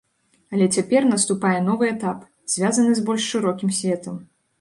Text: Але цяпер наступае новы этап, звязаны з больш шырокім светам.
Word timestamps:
Але 0.53 0.65
цяпер 0.77 1.01
наступае 1.09 1.59
новы 1.67 1.89
этап, 1.95 2.23
звязаны 2.53 2.91
з 3.01 3.05
больш 3.11 3.29
шырокім 3.35 3.69
светам. 3.81 4.17